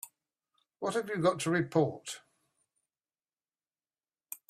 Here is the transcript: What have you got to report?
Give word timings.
What 0.79 0.95
have 0.95 1.09
you 1.09 1.17
got 1.17 1.37
to 1.41 1.51
report? 1.51 2.21